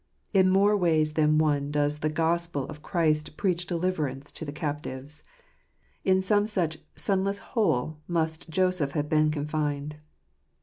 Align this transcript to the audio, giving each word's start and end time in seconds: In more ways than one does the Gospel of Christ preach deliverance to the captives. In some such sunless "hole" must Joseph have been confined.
In 0.33 0.49
more 0.49 0.75
ways 0.75 1.13
than 1.13 1.37
one 1.37 1.69
does 1.69 1.99
the 1.99 2.09
Gospel 2.09 2.65
of 2.69 2.81
Christ 2.81 3.37
preach 3.37 3.67
deliverance 3.67 4.31
to 4.31 4.43
the 4.43 4.51
captives. 4.51 5.21
In 6.03 6.21
some 6.21 6.47
such 6.47 6.79
sunless 6.95 7.37
"hole" 7.53 7.99
must 8.07 8.49
Joseph 8.49 8.93
have 8.93 9.07
been 9.09 9.29
confined. 9.29 9.97